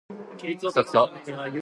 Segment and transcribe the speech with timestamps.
[0.09, 1.11] クソクソ